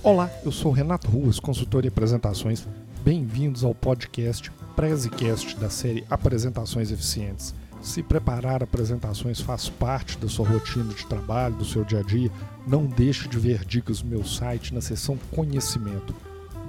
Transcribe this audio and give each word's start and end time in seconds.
Olá, 0.00 0.30
eu 0.44 0.52
sou 0.52 0.70
Renato 0.70 1.10
Ruas, 1.10 1.40
consultor 1.40 1.84
em 1.84 1.88
apresentações. 1.88 2.64
Bem-vindos 3.04 3.64
ao 3.64 3.74
podcast 3.74 4.48
Prezecast 4.76 5.56
da 5.56 5.68
série 5.68 6.04
Apresentações 6.08 6.92
Eficientes. 6.92 7.52
Se 7.82 8.00
preparar 8.00 8.62
apresentações 8.62 9.40
faz 9.40 9.68
parte 9.68 10.16
da 10.16 10.28
sua 10.28 10.48
rotina 10.48 10.94
de 10.94 11.04
trabalho, 11.04 11.56
do 11.56 11.64
seu 11.64 11.84
dia 11.84 11.98
a 11.98 12.02
dia, 12.02 12.30
não 12.64 12.86
deixe 12.86 13.28
de 13.28 13.40
ver 13.40 13.64
dicas 13.64 14.00
no 14.00 14.08
meu 14.08 14.24
site 14.24 14.72
na 14.72 14.80
seção 14.80 15.18
Conhecimento 15.32 16.14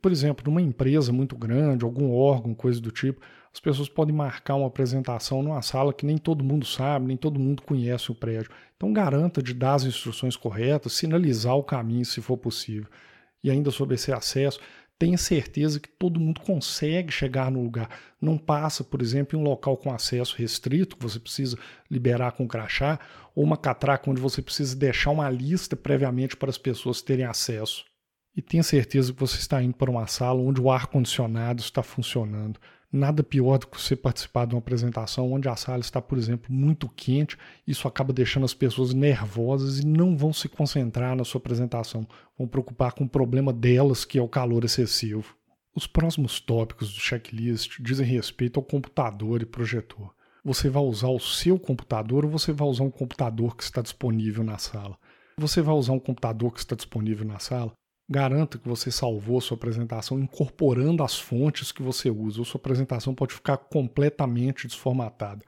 Por 0.00 0.10
exemplo, 0.10 0.44
numa 0.46 0.62
empresa 0.62 1.12
muito 1.12 1.36
grande, 1.36 1.84
algum 1.84 2.12
órgão, 2.12 2.54
coisa 2.54 2.80
do 2.80 2.90
tipo, 2.90 3.20
as 3.56 3.60
pessoas 3.60 3.88
podem 3.88 4.14
marcar 4.14 4.54
uma 4.54 4.66
apresentação 4.66 5.42
numa 5.42 5.62
sala 5.62 5.94
que 5.94 6.04
nem 6.04 6.18
todo 6.18 6.44
mundo 6.44 6.66
sabe, 6.66 7.06
nem 7.06 7.16
todo 7.16 7.40
mundo 7.40 7.62
conhece 7.62 8.12
o 8.12 8.14
prédio. 8.14 8.50
Então 8.76 8.92
garanta 8.92 9.42
de 9.42 9.54
dar 9.54 9.76
as 9.76 9.84
instruções 9.84 10.36
corretas, 10.36 10.92
sinalizar 10.92 11.56
o 11.56 11.64
caminho 11.64 12.04
se 12.04 12.20
for 12.20 12.36
possível. 12.36 12.86
E 13.42 13.50
ainda 13.50 13.70
sobre 13.70 13.94
esse 13.94 14.12
acesso, 14.12 14.60
tenha 14.98 15.16
certeza 15.16 15.80
que 15.80 15.88
todo 15.88 16.20
mundo 16.20 16.42
consegue 16.42 17.10
chegar 17.10 17.50
no 17.50 17.62
lugar. 17.62 17.88
Não 18.20 18.36
passa, 18.36 18.84
por 18.84 19.00
exemplo, 19.00 19.38
em 19.38 19.40
um 19.40 19.44
local 19.44 19.74
com 19.78 19.90
acesso 19.90 20.36
restrito, 20.36 20.94
que 20.94 21.02
você 21.02 21.18
precisa 21.18 21.56
liberar 21.90 22.32
com 22.32 22.46
crachá, 22.46 23.00
ou 23.34 23.42
uma 23.42 23.56
catraca 23.56 24.10
onde 24.10 24.20
você 24.20 24.42
precisa 24.42 24.76
deixar 24.76 25.12
uma 25.12 25.30
lista 25.30 25.74
previamente 25.74 26.36
para 26.36 26.50
as 26.50 26.58
pessoas 26.58 27.00
terem 27.00 27.24
acesso 27.24 27.86
e 28.36 28.42
tenha 28.42 28.62
certeza 28.62 29.14
que 29.14 29.18
você 29.18 29.38
está 29.38 29.62
indo 29.62 29.74
para 29.74 29.90
uma 29.90 30.06
sala 30.06 30.42
onde 30.42 30.60
o 30.60 30.70
ar-condicionado 30.70 31.62
está 31.62 31.82
funcionando. 31.82 32.60
Nada 32.96 33.22
pior 33.22 33.58
do 33.58 33.66
que 33.66 33.78
você 33.78 33.94
participar 33.94 34.46
de 34.46 34.54
uma 34.54 34.58
apresentação 34.58 35.30
onde 35.30 35.50
a 35.50 35.54
sala 35.54 35.80
está, 35.80 36.00
por 36.00 36.16
exemplo, 36.16 36.50
muito 36.50 36.88
quente. 36.88 37.36
Isso 37.66 37.86
acaba 37.86 38.10
deixando 38.10 38.44
as 38.44 38.54
pessoas 38.54 38.94
nervosas 38.94 39.80
e 39.80 39.86
não 39.86 40.16
vão 40.16 40.32
se 40.32 40.48
concentrar 40.48 41.14
na 41.14 41.22
sua 41.22 41.38
apresentação. 41.38 42.08
Vão 42.38 42.48
preocupar 42.48 42.92
com 42.92 43.04
o 43.04 43.08
problema 43.08 43.52
delas, 43.52 44.06
que 44.06 44.18
é 44.18 44.22
o 44.22 44.28
calor 44.28 44.64
excessivo. 44.64 45.36
Os 45.74 45.86
próximos 45.86 46.40
tópicos 46.40 46.94
do 46.94 46.98
checklist 46.98 47.82
dizem 47.82 48.06
respeito 48.06 48.58
ao 48.58 48.64
computador 48.64 49.42
e 49.42 49.46
projetor. 49.46 50.14
Você 50.42 50.70
vai 50.70 50.82
usar 50.82 51.08
o 51.08 51.20
seu 51.20 51.58
computador 51.58 52.24
ou 52.24 52.30
você 52.30 52.50
vai 52.50 52.66
usar 52.66 52.84
um 52.84 52.90
computador 52.90 53.54
que 53.54 53.62
está 53.62 53.82
disponível 53.82 54.42
na 54.42 54.56
sala? 54.56 54.96
Você 55.36 55.60
vai 55.60 55.74
usar 55.74 55.92
um 55.92 56.00
computador 56.00 56.50
que 56.50 56.60
está 56.60 56.74
disponível 56.74 57.26
na 57.26 57.38
sala? 57.38 57.74
Garanta 58.08 58.58
que 58.58 58.68
você 58.68 58.90
salvou 58.90 59.40
sua 59.40 59.56
apresentação 59.56 60.20
incorporando 60.20 61.02
as 61.02 61.18
fontes 61.18 61.72
que 61.72 61.82
você 61.82 62.08
usa, 62.08 62.38
ou 62.38 62.44
sua 62.44 62.58
apresentação 62.58 63.14
pode 63.14 63.34
ficar 63.34 63.56
completamente 63.56 64.66
desformatada. 64.66 65.44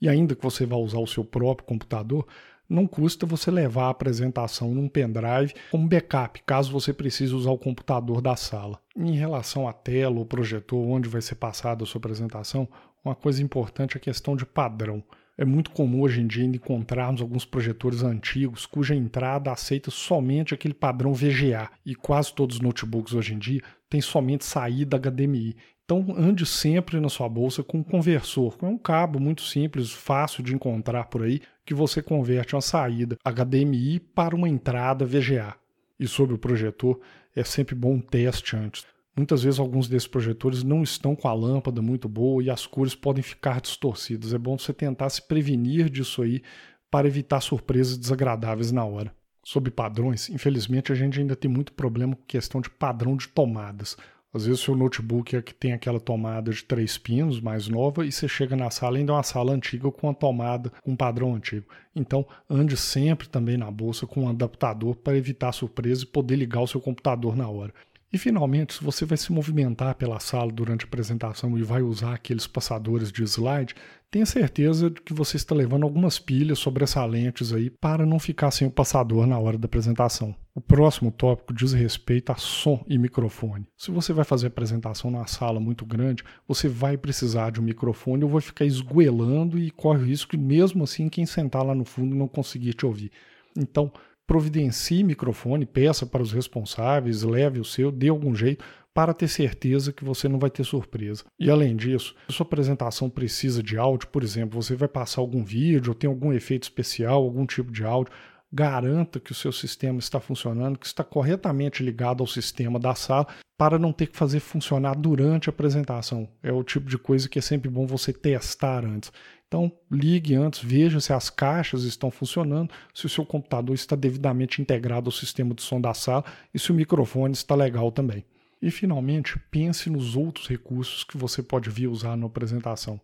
E 0.00 0.08
ainda 0.08 0.34
que 0.34 0.42
você 0.42 0.66
vá 0.66 0.76
usar 0.76 0.98
o 0.98 1.06
seu 1.06 1.24
próprio 1.24 1.66
computador, 1.66 2.26
não 2.68 2.86
custa 2.86 3.26
você 3.26 3.50
levar 3.50 3.84
a 3.84 3.90
apresentação 3.90 4.74
num 4.74 4.88
pendrive 4.88 5.54
como 5.70 5.86
backup, 5.86 6.42
caso 6.44 6.72
você 6.72 6.92
precise 6.92 7.34
usar 7.34 7.50
o 7.50 7.58
computador 7.58 8.20
da 8.20 8.34
sala. 8.34 8.80
Em 8.96 9.12
relação 9.12 9.68
à 9.68 9.72
tela 9.72 10.18
ou 10.18 10.26
projetor 10.26 10.84
onde 10.84 11.08
vai 11.08 11.20
ser 11.20 11.36
passada 11.36 11.84
a 11.84 11.86
sua 11.86 11.98
apresentação, 11.98 12.66
uma 13.04 13.14
coisa 13.14 13.42
importante 13.42 13.96
é 13.96 13.98
a 13.98 14.00
questão 14.00 14.34
de 14.34 14.46
padrão. 14.46 15.04
É 15.36 15.46
muito 15.46 15.70
comum 15.70 16.02
hoje 16.02 16.20
em 16.20 16.26
dia 16.26 16.44
encontrarmos 16.44 17.22
alguns 17.22 17.46
projetores 17.46 18.02
antigos 18.02 18.66
cuja 18.66 18.94
entrada 18.94 19.50
aceita 19.50 19.90
somente 19.90 20.52
aquele 20.52 20.74
padrão 20.74 21.14
VGA 21.14 21.70
e 21.86 21.94
quase 21.94 22.34
todos 22.34 22.56
os 22.56 22.62
notebooks 22.62 23.14
hoje 23.14 23.34
em 23.34 23.38
dia 23.38 23.62
têm 23.88 24.00
somente 24.00 24.44
saída 24.44 24.98
HDMI. 24.98 25.56
Então 25.84 26.14
ande 26.16 26.44
sempre 26.44 27.00
na 27.00 27.08
sua 27.08 27.28
bolsa 27.30 27.62
com 27.62 27.78
um 27.78 27.82
conversor, 27.82 28.58
com 28.58 28.70
um 28.70 28.78
cabo 28.78 29.18
muito 29.18 29.42
simples, 29.42 29.90
fácil 29.90 30.42
de 30.42 30.54
encontrar 30.54 31.04
por 31.04 31.22
aí, 31.22 31.40
que 31.64 31.72
você 31.72 32.02
converte 32.02 32.54
uma 32.54 32.60
saída 32.60 33.16
HDMI 33.24 34.00
para 34.00 34.36
uma 34.36 34.48
entrada 34.48 35.06
VGA. 35.06 35.54
E 35.98 36.06
sobre 36.06 36.34
o 36.34 36.38
projetor, 36.38 37.00
é 37.34 37.42
sempre 37.42 37.74
bom 37.74 37.94
um 37.94 38.00
teste 38.00 38.56
antes. 38.56 38.86
Muitas 39.14 39.42
vezes 39.42 39.60
alguns 39.60 39.88
desses 39.88 40.08
projetores 40.08 40.62
não 40.62 40.82
estão 40.82 41.14
com 41.14 41.28
a 41.28 41.34
lâmpada 41.34 41.82
muito 41.82 42.08
boa 42.08 42.42
e 42.42 42.48
as 42.48 42.66
cores 42.66 42.94
podem 42.94 43.22
ficar 43.22 43.60
distorcidas. 43.60 44.32
É 44.32 44.38
bom 44.38 44.56
você 44.56 44.72
tentar 44.72 45.10
se 45.10 45.20
prevenir 45.20 45.90
disso 45.90 46.22
aí 46.22 46.42
para 46.90 47.06
evitar 47.06 47.40
surpresas 47.40 47.98
desagradáveis 47.98 48.72
na 48.72 48.84
hora. 48.84 49.14
Sobre 49.44 49.70
padrões, 49.70 50.30
infelizmente 50.30 50.92
a 50.92 50.94
gente 50.94 51.20
ainda 51.20 51.36
tem 51.36 51.50
muito 51.50 51.72
problema 51.72 52.16
com 52.16 52.22
questão 52.22 52.60
de 52.60 52.70
padrão 52.70 53.16
de 53.16 53.28
tomadas. 53.28 53.96
Às 54.32 54.46
vezes 54.46 54.62
o 54.62 54.64
seu 54.64 54.74
notebook 54.74 55.36
é 55.36 55.42
que 55.42 55.52
tem 55.52 55.74
aquela 55.74 56.00
tomada 56.00 56.50
de 56.50 56.64
três 56.64 56.96
pinos 56.96 57.38
mais 57.38 57.68
nova 57.68 58.06
e 58.06 58.10
você 58.10 58.26
chega 58.26 58.56
na 58.56 58.70
sala 58.70 58.96
ainda 58.96 59.12
é 59.12 59.16
uma 59.16 59.22
sala 59.22 59.52
antiga 59.52 59.90
com 59.90 60.06
uma 60.06 60.14
tomada 60.14 60.72
com 60.82 60.92
um 60.92 60.96
padrão 60.96 61.34
antigo. 61.34 61.66
Então 61.94 62.26
ande 62.48 62.78
sempre 62.78 63.28
também 63.28 63.58
na 63.58 63.70
bolsa 63.70 64.06
com 64.06 64.22
um 64.22 64.28
adaptador 64.30 64.96
para 64.96 65.18
evitar 65.18 65.52
surpresa 65.52 66.04
e 66.04 66.06
poder 66.06 66.36
ligar 66.36 66.62
o 66.62 66.66
seu 66.66 66.80
computador 66.80 67.36
na 67.36 67.46
hora. 67.46 67.74
E 68.12 68.18
finalmente, 68.18 68.74
se 68.74 68.84
você 68.84 69.06
vai 69.06 69.16
se 69.16 69.32
movimentar 69.32 69.94
pela 69.94 70.20
sala 70.20 70.52
durante 70.52 70.84
a 70.84 70.88
apresentação 70.88 71.56
e 71.56 71.62
vai 71.62 71.80
usar 71.80 72.12
aqueles 72.12 72.46
passadores 72.46 73.10
de 73.10 73.22
slide, 73.22 73.74
tenha 74.10 74.26
certeza 74.26 74.90
de 74.90 75.00
que 75.00 75.14
você 75.14 75.38
está 75.38 75.54
levando 75.54 75.84
algumas 75.84 76.18
pilhas 76.18 76.58
sobressalentes 76.58 77.54
aí 77.54 77.70
para 77.70 78.04
não 78.04 78.18
ficar 78.18 78.50
sem 78.50 78.68
o 78.68 78.70
passador 78.70 79.26
na 79.26 79.38
hora 79.38 79.56
da 79.56 79.64
apresentação. 79.64 80.36
O 80.54 80.60
próximo 80.60 81.10
tópico 81.10 81.54
diz 81.54 81.72
respeito 81.72 82.30
a 82.30 82.34
som 82.34 82.84
e 82.86 82.98
microfone. 82.98 83.66
Se 83.78 83.90
você 83.90 84.12
vai 84.12 84.26
fazer 84.26 84.48
apresentação 84.48 85.10
numa 85.10 85.26
sala 85.26 85.58
muito 85.58 85.86
grande, 85.86 86.22
você 86.46 86.68
vai 86.68 86.98
precisar 86.98 87.48
de 87.48 87.60
um 87.60 87.64
microfone 87.64 88.24
ou 88.24 88.28
vai 88.28 88.42
ficar 88.42 88.66
esgoelando 88.66 89.58
e 89.58 89.70
corre 89.70 90.02
o 90.02 90.06
risco 90.06 90.36
de 90.36 90.42
mesmo 90.42 90.84
assim 90.84 91.08
quem 91.08 91.24
sentar 91.24 91.64
lá 91.64 91.74
no 91.74 91.86
fundo 91.86 92.14
não 92.14 92.28
conseguir 92.28 92.74
te 92.74 92.84
ouvir. 92.84 93.10
Então, 93.56 93.90
providencie 94.26 95.02
microfone, 95.02 95.66
peça 95.66 96.06
para 96.06 96.22
os 96.22 96.32
responsáveis, 96.32 97.22
leve 97.22 97.60
o 97.60 97.64
seu, 97.64 97.90
dê 97.90 98.08
algum 98.08 98.34
jeito, 98.34 98.64
para 98.94 99.14
ter 99.14 99.28
certeza 99.28 99.92
que 99.92 100.04
você 100.04 100.28
não 100.28 100.38
vai 100.38 100.50
ter 100.50 100.64
surpresa. 100.64 101.24
E 101.38 101.50
além 101.50 101.74
disso, 101.74 102.14
se 102.28 102.36
sua 102.36 102.44
apresentação 102.44 103.08
precisa 103.08 103.62
de 103.62 103.78
áudio, 103.78 104.08
por 104.08 104.22
exemplo, 104.22 104.60
você 104.60 104.76
vai 104.76 104.88
passar 104.88 105.20
algum 105.20 105.42
vídeo 105.42 105.90
ou 105.90 105.94
tem 105.94 106.08
algum 106.08 106.32
efeito 106.32 106.64
especial, 106.64 107.22
algum 107.22 107.46
tipo 107.46 107.72
de 107.72 107.84
áudio, 107.84 108.12
garanta 108.52 109.18
que 109.18 109.32
o 109.32 109.34
seu 109.34 109.50
sistema 109.50 109.98
está 109.98 110.20
funcionando, 110.20 110.78
que 110.78 110.86
está 110.86 111.02
corretamente 111.02 111.82
ligado 111.82 112.22
ao 112.22 112.26
sistema 112.26 112.78
da 112.78 112.94
sala, 112.94 113.26
para 113.56 113.78
não 113.78 113.92
ter 113.92 114.08
que 114.08 114.16
fazer 114.16 114.40
funcionar 114.40 114.94
durante 114.96 115.48
a 115.48 115.52
apresentação. 115.52 116.28
É 116.42 116.52
o 116.52 116.62
tipo 116.62 116.88
de 116.88 116.98
coisa 116.98 117.28
que 117.28 117.38
é 117.38 117.42
sempre 117.42 117.70
bom 117.70 117.86
você 117.86 118.12
testar 118.12 118.84
antes. 118.84 119.12
Então, 119.46 119.70
ligue 119.90 120.34
antes, 120.34 120.60
veja 120.62 120.98
se 120.98 121.12
as 121.12 121.30
caixas 121.30 121.84
estão 121.84 122.10
funcionando, 122.10 122.72
se 122.94 123.06
o 123.06 123.08
seu 123.08 123.24
computador 123.24 123.74
está 123.74 123.94
devidamente 123.94 124.60
integrado 124.60 125.08
ao 125.08 125.12
sistema 125.12 125.54
de 125.54 125.62
som 125.62 125.80
da 125.80 125.94
sala 125.94 126.24
e 126.52 126.58
se 126.58 126.70
o 126.72 126.74
microfone 126.74 127.34
está 127.34 127.54
legal 127.54 127.92
também. 127.92 128.24
E, 128.60 128.70
finalmente, 128.70 129.38
pense 129.50 129.90
nos 129.90 130.16
outros 130.16 130.48
recursos 130.48 131.04
que 131.04 131.18
você 131.18 131.42
pode 131.42 131.68
vir 131.68 131.88
usar 131.88 132.16
na 132.16 132.26
apresentação. 132.26 133.00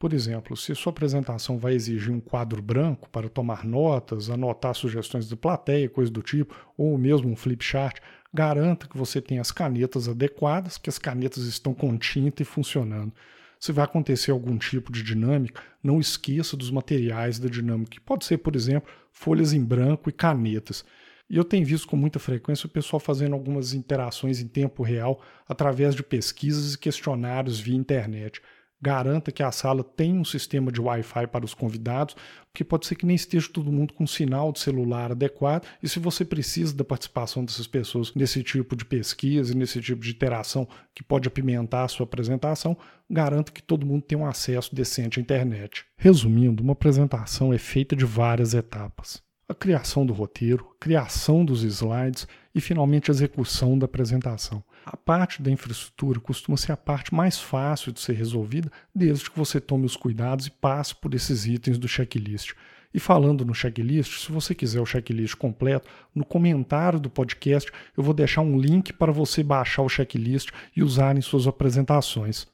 Por 0.00 0.14
exemplo, 0.14 0.56
se 0.56 0.74
sua 0.74 0.92
apresentação 0.92 1.58
vai 1.58 1.74
exigir 1.74 2.10
um 2.10 2.20
quadro 2.20 2.62
branco 2.62 3.06
para 3.10 3.28
tomar 3.28 3.66
notas, 3.66 4.30
anotar 4.30 4.74
sugestões 4.74 5.28
de 5.28 5.36
plateia, 5.36 5.90
coisa 5.90 6.10
do 6.10 6.22
tipo, 6.22 6.56
ou 6.74 6.96
mesmo 6.96 7.30
um 7.30 7.36
flip 7.36 7.62
chart, 7.62 7.98
garanta 8.32 8.88
que 8.88 8.96
você 8.96 9.20
tenha 9.20 9.42
as 9.42 9.52
canetas 9.52 10.08
adequadas, 10.08 10.78
que 10.78 10.88
as 10.88 10.98
canetas 10.98 11.44
estão 11.44 11.74
com 11.74 11.98
tinta 11.98 12.40
e 12.40 12.46
funcionando. 12.46 13.12
Se 13.58 13.72
vai 13.72 13.84
acontecer 13.84 14.30
algum 14.30 14.56
tipo 14.56 14.90
de 14.90 15.02
dinâmica, 15.02 15.62
não 15.82 16.00
esqueça 16.00 16.56
dos 16.56 16.70
materiais 16.70 17.38
da 17.38 17.50
dinâmica, 17.50 17.90
que 17.90 18.00
pode 18.00 18.24
ser, 18.24 18.38
por 18.38 18.56
exemplo, 18.56 18.90
folhas 19.12 19.52
em 19.52 19.62
branco 19.62 20.08
e 20.08 20.12
canetas. 20.14 20.82
E 21.28 21.36
eu 21.36 21.44
tenho 21.44 21.66
visto 21.66 21.86
com 21.86 21.96
muita 21.96 22.18
frequência 22.18 22.66
o 22.66 22.70
pessoal 22.70 23.00
fazendo 23.00 23.34
algumas 23.34 23.74
interações 23.74 24.40
em 24.40 24.48
tempo 24.48 24.82
real 24.82 25.20
através 25.46 25.94
de 25.94 26.02
pesquisas 26.02 26.72
e 26.72 26.78
questionários 26.78 27.60
via 27.60 27.76
internet 27.76 28.40
garanta 28.80 29.30
que 29.30 29.42
a 29.42 29.52
sala 29.52 29.84
tem 29.84 30.18
um 30.18 30.24
sistema 30.24 30.72
de 30.72 30.80
Wi-Fi 30.80 31.26
para 31.26 31.44
os 31.44 31.54
convidados, 31.54 32.16
porque 32.46 32.64
pode 32.64 32.86
ser 32.86 32.94
que 32.94 33.06
nem 33.06 33.14
esteja 33.14 33.48
todo 33.52 33.70
mundo 33.70 33.92
com 33.94 34.06
sinal 34.06 34.52
de 34.52 34.60
celular 34.60 35.12
adequado, 35.12 35.66
e 35.82 35.88
se 35.88 35.98
você 35.98 36.24
precisa 36.24 36.74
da 36.74 36.84
participação 36.84 37.44
dessas 37.44 37.66
pessoas 37.66 38.14
nesse 38.14 38.42
tipo 38.42 38.74
de 38.74 38.84
pesquisa, 38.84 39.54
nesse 39.54 39.80
tipo 39.80 40.02
de 40.02 40.10
interação 40.10 40.66
que 40.94 41.02
pode 41.02 41.28
apimentar 41.28 41.84
a 41.84 41.88
sua 41.88 42.04
apresentação, 42.04 42.76
garanta 43.08 43.52
que 43.52 43.62
todo 43.62 43.86
mundo 43.86 44.02
tenha 44.02 44.20
um 44.20 44.26
acesso 44.26 44.74
decente 44.74 45.20
à 45.20 45.22
internet. 45.22 45.84
Resumindo, 45.96 46.62
uma 46.62 46.72
apresentação 46.72 47.52
é 47.52 47.58
feita 47.58 47.94
de 47.94 48.04
várias 48.04 48.54
etapas 48.54 49.22
a 49.50 49.54
criação 49.54 50.06
do 50.06 50.12
roteiro, 50.12 50.64
criação 50.78 51.44
dos 51.44 51.64
slides 51.64 52.28
e 52.54 52.60
finalmente 52.60 53.10
a 53.10 53.14
execução 53.14 53.76
da 53.76 53.84
apresentação. 53.84 54.62
A 54.86 54.96
parte 54.96 55.42
da 55.42 55.50
infraestrutura 55.50 56.20
costuma 56.20 56.56
ser 56.56 56.70
a 56.70 56.76
parte 56.76 57.12
mais 57.12 57.40
fácil 57.40 57.90
de 57.90 57.98
ser 57.98 58.12
resolvida, 58.12 58.70
desde 58.94 59.28
que 59.28 59.36
você 59.36 59.60
tome 59.60 59.86
os 59.86 59.96
cuidados 59.96 60.46
e 60.46 60.52
passe 60.52 60.94
por 60.94 61.14
esses 61.14 61.46
itens 61.46 61.78
do 61.78 61.88
checklist. 61.88 62.52
E 62.94 63.00
falando 63.00 63.44
no 63.44 63.52
checklist, 63.52 64.24
se 64.24 64.30
você 64.30 64.54
quiser 64.54 64.80
o 64.80 64.86
checklist 64.86 65.34
completo, 65.34 65.88
no 66.14 66.24
comentário 66.24 67.00
do 67.00 67.10
podcast 67.10 67.72
eu 67.96 68.04
vou 68.04 68.14
deixar 68.14 68.42
um 68.42 68.56
link 68.56 68.92
para 68.92 69.10
você 69.10 69.42
baixar 69.42 69.82
o 69.82 69.88
checklist 69.88 70.50
e 70.76 70.82
usar 70.82 71.16
em 71.16 71.20
suas 71.20 71.48
apresentações. 71.48 72.46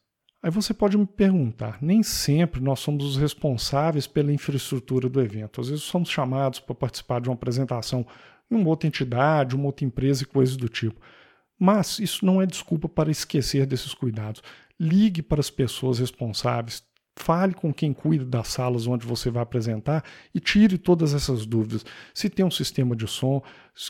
Aí 0.46 0.52
você 0.52 0.72
pode 0.72 0.96
me 0.96 1.04
perguntar: 1.04 1.76
nem 1.82 2.04
sempre 2.04 2.60
nós 2.60 2.78
somos 2.78 3.04
os 3.04 3.16
responsáveis 3.16 4.06
pela 4.06 4.32
infraestrutura 4.32 5.08
do 5.08 5.20
evento. 5.20 5.60
Às 5.60 5.70
vezes 5.70 5.82
somos 5.82 6.08
chamados 6.08 6.60
para 6.60 6.72
participar 6.72 7.20
de 7.20 7.28
uma 7.28 7.34
apresentação 7.34 8.06
em 8.48 8.54
uma 8.54 8.68
outra 8.68 8.86
entidade, 8.86 9.56
uma 9.56 9.66
outra 9.66 9.84
empresa 9.84 10.22
e 10.22 10.26
coisas 10.26 10.56
do 10.56 10.68
tipo. 10.68 11.00
Mas 11.58 11.98
isso 11.98 12.24
não 12.24 12.40
é 12.40 12.46
desculpa 12.46 12.88
para 12.88 13.10
esquecer 13.10 13.66
desses 13.66 13.92
cuidados. 13.92 14.40
Ligue 14.78 15.20
para 15.20 15.40
as 15.40 15.50
pessoas 15.50 15.98
responsáveis, 15.98 16.80
Fale 17.18 17.54
com 17.54 17.72
quem 17.72 17.94
cuida 17.94 18.24
das 18.24 18.48
salas 18.48 18.86
onde 18.86 19.06
você 19.06 19.30
vai 19.30 19.42
apresentar 19.42 20.04
e 20.34 20.38
tire 20.38 20.76
todas 20.76 21.14
essas 21.14 21.46
dúvidas. 21.46 21.84
Se 22.12 22.28
tem 22.28 22.44
um 22.44 22.50
sistema 22.50 22.94
de 22.94 23.06
som, 23.08 23.42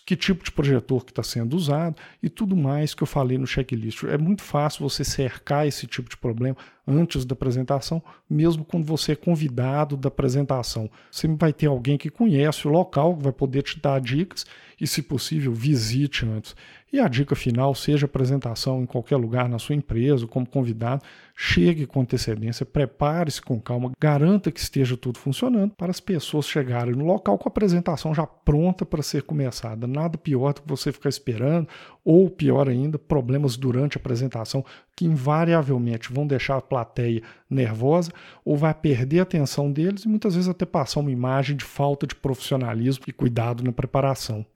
que 0.05 0.17
tipo 0.17 0.44
de 0.44 0.50
projetor 0.50 1.05
que 1.05 1.12
está 1.12 1.23
sendo 1.23 1.56
usado 1.56 1.96
e 2.23 2.28
tudo 2.28 2.56
mais 2.56 2.94
que 2.94 3.02
eu 3.02 3.06
falei 3.06 3.37
no 3.37 3.46
checklist. 3.46 4.05
É 4.05 4.17
muito 4.17 4.43
fácil 4.43 4.88
você 4.88 5.05
cercar 5.05 5.67
esse 5.67 5.87
tipo 5.87 6.08
de 6.08 6.17
problema 6.17 6.56
antes 6.87 7.25
da 7.25 7.34
apresentação, 7.34 8.02
mesmo 8.31 8.64
quando 8.64 8.84
você 8.84 9.12
é 9.12 9.17
convidado 9.17 9.96
da 9.96 10.08
apresentação. 10.08 10.88
Você 11.11 11.28
vai 11.28 11.52
ter 11.52 11.67
alguém 11.67 11.99
que 11.99 12.11
conhece 12.11 12.67
o 12.67 12.70
local, 12.70 13.17
que 13.17 13.25
vai 13.25 13.32
poder 13.32 13.62
te 13.62 13.81
dar 13.81 14.00
dicas 14.00 14.46
e, 14.81 14.87
se 14.87 15.02
possível, 15.02 15.52
visite 15.52 16.25
antes. 16.25 16.55
E 16.97 17.01
a 17.01 17.09
dica 17.09 17.37
final, 17.37 17.75
seja 17.75 18.07
apresentação 18.07 18.81
em 18.81 18.87
qualquer 18.87 19.17
lugar 19.17 19.51
na 19.51 19.59
sua 19.59 19.75
empresa, 19.75 20.27
como 20.27 20.49
convidado, 20.49 21.05
chegue 21.37 21.85
com 21.85 22.01
antecedência, 22.01 22.65
prepare-se 22.65 23.43
com 23.43 23.61
calma, 23.61 23.93
garanta 24.01 24.51
que 24.51 24.59
esteja 24.59 24.97
tudo 24.97 25.19
funcionando 25.19 25.75
para 25.77 25.91
as 25.91 26.01
pessoas 26.01 26.49
chegarem 26.49 26.95
no 26.95 27.05
local 27.05 27.37
com 27.37 27.47
a 27.47 27.53
apresentação 27.53 28.15
já 28.15 28.27
pronta 28.27 28.87
para 28.87 29.03
ser 29.03 29.25
começada. 29.25 29.87
Nada 29.87 30.17
pior 30.17 30.55
do 30.55 30.63
que 30.63 30.69
você 30.71 30.91
ficar 30.91 31.11
esperando, 31.11 31.69
ou 32.03 32.31
pior 32.31 32.67
ainda, 32.67 32.99
problemas 32.99 33.59
durante 33.59 33.99
a 33.99 34.01
apresentação 34.01 34.65
que 34.97 35.05
invariavelmente 35.05 36.11
vão 36.11 36.27
deixar 36.27 36.57
a 36.57 36.63
plateia 36.63 37.23
nervosa 37.51 38.11
ou 38.43 38.57
vai 38.57 38.73
perder 38.73 39.19
a 39.19 39.25
atenção 39.25 39.71
deles 39.71 40.05
e 40.05 40.09
muitas 40.09 40.35
vezes 40.35 40.49
até 40.49 40.65
passar 40.65 41.01
uma 41.01 41.11
imagem 41.11 41.59
de 41.59 41.65
falta 41.67 42.07
de 42.07 42.15
profissionalismo 42.15 43.05
e 43.07 43.13
cuidado 43.13 43.63
na 43.63 43.71
preparação. 43.71 44.47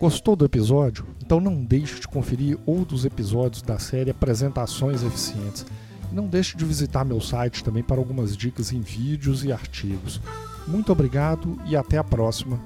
Gostou 0.00 0.34
do 0.34 0.46
episódio? 0.46 1.06
Então 1.22 1.38
não 1.38 1.62
deixe 1.62 2.00
de 2.00 2.08
conferir 2.08 2.58
outros 2.64 3.04
episódios 3.04 3.60
da 3.60 3.78
série 3.78 4.10
Apresentações 4.10 5.02
Eficientes. 5.02 5.66
Não 6.10 6.26
deixe 6.26 6.56
de 6.56 6.64
visitar 6.64 7.04
meu 7.04 7.20
site 7.20 7.62
também 7.62 7.82
para 7.82 7.98
algumas 7.98 8.34
dicas 8.34 8.72
em 8.72 8.80
vídeos 8.80 9.44
e 9.44 9.52
artigos. 9.52 10.18
Muito 10.66 10.90
obrigado 10.90 11.58
e 11.66 11.76
até 11.76 11.98
a 11.98 12.02
próxima. 12.02 12.58